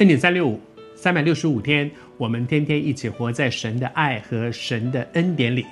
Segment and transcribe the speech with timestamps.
[0.00, 0.58] 恩典三六五，
[0.96, 5.66] 三百六十五天，我们天天一起活在神的爱和神的恩典里。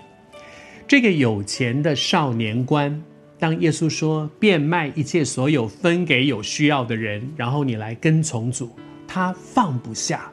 [0.87, 3.03] 这个有钱的少年官，
[3.39, 8.71] 当耶稣说变卖一切所有，分给有需要的人，然后你来跟从主，
[9.07, 10.31] 他放不下。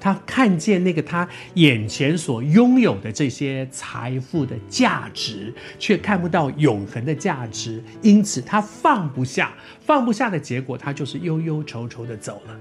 [0.00, 9.52] 他看见那个他眼前所拥有的这些财富的价值，却看不到永恒的价值，因此他放不下。
[9.84, 12.56] 放不下的结果，他就是忧忧愁愁的走了。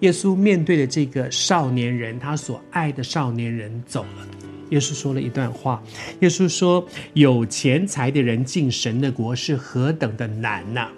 [0.00, 4.28] 耶稣面对的这个少年人，他所爱的少年人走了。
[4.70, 5.82] 耶稣说了一段话，
[6.20, 10.88] 耶稣说：“有钱财的人进神的国是何等的难呐！”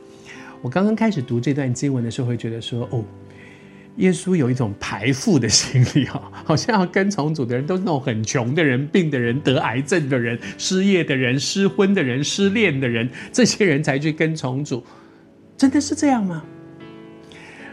[0.60, 3.04] 我刚刚开始读这段经文的时候，会觉得说：“哦。”
[3.96, 14.82] 耶稣有一种排富的心理哈， 好像要跟从主的人都是那种很穷的人、病的人、得癌症的人、失业的人、失婚的人、失恋的人，这些人才去跟从主，
[15.56, 16.42] 真的是这样吗？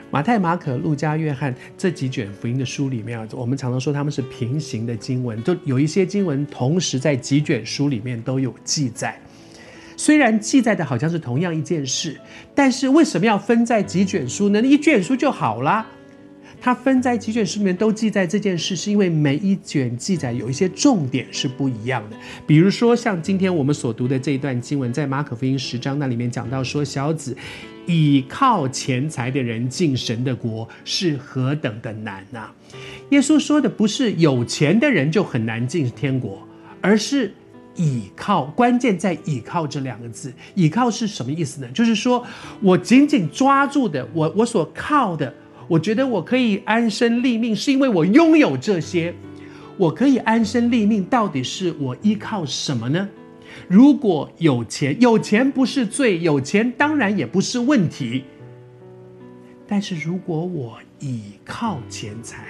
[0.09, 9.20] 马太、马可、路加、约翰这几卷福音的书里面，我们常常说他们是平行的经文，都有一些经文同时在几卷书里面都有记载。
[9.97, 12.17] 虽然记载的好像是同样一件事，
[12.55, 14.61] 但是为什么要分在几卷书呢？
[14.61, 15.86] 一卷书就好啦。
[16.59, 22.17] 它分在几卷书里面都记载这件事，是因为每一卷记载有一些重点是不一样的。
[22.45, 27.38] 比如说，像今天我们所读的这一段经文，在马可福音十章那里面讲到说，小子，
[27.86, 32.49] 倚靠钱财的人进神的国是何等的难呐、
[33.11, 36.45] 耶稣说的不是有钱的人就很难进天国，
[36.81, 37.31] 而是
[37.75, 40.33] 倚靠，关键在倚靠这两个字。
[40.55, 41.67] 倚靠是什么意思呢？
[41.73, 42.25] 就是说
[42.61, 45.33] 我紧紧抓住的，我我所靠的。
[45.68, 49.14] 我觉得我可以安身立命，是因为我拥有这些。
[49.78, 53.08] 我可以安身立命，到底是我依靠什么呢？
[53.67, 58.23] 如果有钱，有钱不是罪，有钱当然也不是问题。
[59.67, 62.45] 但是如果我倚靠钱财，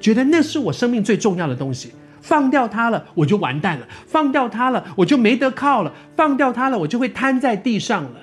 [0.00, 8.20] 觉得那是我生命最重要的东西，放掉它了，我就完蛋了；放掉它了，我就没得靠了；放掉它了，我就会瘫在地上了。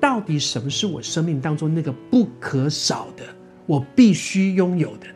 [0.00, 3.24] 到底什么是我生命当中那个不可少的？
[3.68, 5.06] 我必须拥有的。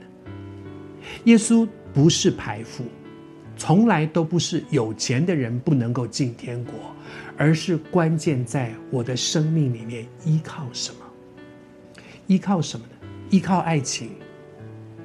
[1.24, 2.84] 耶稣不是排富，
[3.56, 6.74] 从来都不是有钱的人不能够进天国，
[7.36, 11.00] 而是关键在我的生命里面依靠什么？
[12.26, 13.08] 依靠什么呢？
[13.30, 14.10] 依靠爱情。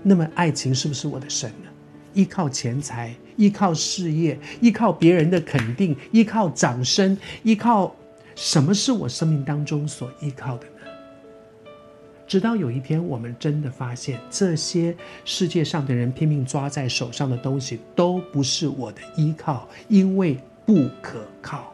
[0.03, 1.69] 那么爱情是不是我的神呢？
[2.13, 7.95] 依靠钱财，依靠事业，依靠别人的肯定，依靠掌声，依靠
[8.35, 10.76] 什么是我生命当中所依靠的呢？
[12.27, 14.93] 直到有一天，我们真的发现，这些
[15.23, 21.73] 世界上的人拼命抓在手上的东西，都不是我的依靠，因为不可靠。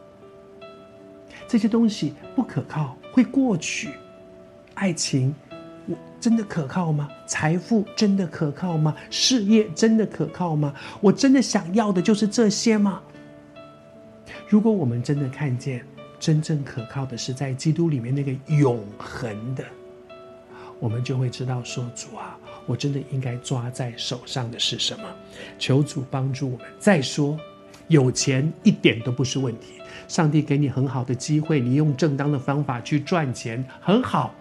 [1.47, 3.89] 这些东西不可靠，会过去。
[4.75, 5.33] 爱情，
[5.87, 7.09] 我真的可靠吗？
[7.25, 8.95] 财富真的可靠吗？
[9.09, 10.71] 事业真的可靠吗？
[11.01, 13.01] 我真的想要的就是这些吗？
[14.47, 15.83] 如果我们真的看见，
[16.19, 19.65] 真正可靠的是在基督里面那个永恒的。
[20.83, 25.05] 我们就会知道说，主啊，我真的应该抓在手上的是什么？
[25.57, 26.67] 求主帮助我们。
[26.77, 27.39] 再说，
[27.87, 29.75] 有钱一点都不是问题。
[30.09, 34.35] 上帝给你很好的机会，你用正当的方法去赚钱，很好。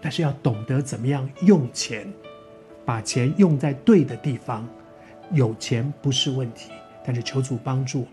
[0.00, 2.06] 但是要懂得怎么样用钱，
[2.84, 4.64] 把钱用在对的地方。
[5.32, 6.70] 有钱不是问题，
[7.04, 8.06] 但是求主帮助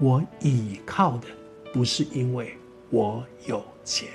[0.00, 0.26] 我们。
[0.26, 1.28] 我倚靠的
[1.72, 2.52] 不是因为
[2.90, 4.08] 我有钱。